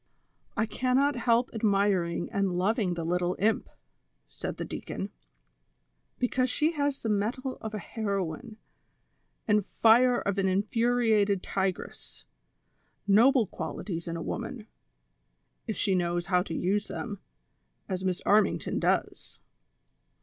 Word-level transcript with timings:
"I 0.57 0.65
cannot 0.65 1.15
help 1.15 1.51
admiring 1.53 2.31
and 2.31 2.57
loving 2.57 2.95
the 2.95 3.05
little 3.05 3.35
imp," 3.37 3.69
said 4.27 4.57
the 4.57 4.65
deacon;" 4.65 5.11
because 6.17 6.49
she 6.49 6.71
has 6.71 7.03
the 7.03 7.07
mettle 7.09 7.57
of 7.57 7.75
a 7.75 7.77
heroine, 7.77 8.57
and 9.47 9.63
fire 9.63 10.17
of 10.17 10.39
an 10.39 10.47
infuriated 10.47 11.43
tigress; 11.43 12.25
noble 13.05 13.45
qualities 13.45 14.07
in 14.07 14.15
a 14.15 14.23
woman, 14.23 14.65
if 15.67 15.77
she 15.77 15.93
knows 15.93 16.25
how 16.25 16.41
to 16.41 16.55
use 16.55 16.87
tlvm, 16.87 17.19
as 17.87 18.03
Miss 18.03 18.23
Armington 18.25 18.79
does." 18.79 18.79
THE 18.79 18.79
CONSPIRATORS 18.79 18.81
AND 18.81 18.83
LOVERS. 18.83 19.39